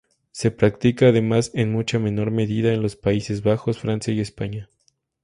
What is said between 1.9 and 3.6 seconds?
menor medida en los Países